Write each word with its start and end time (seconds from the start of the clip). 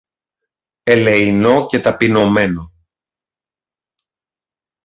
ελεεινό 0.83 1.65
και 1.65 1.79
ταπεινωμένο. 1.81 2.71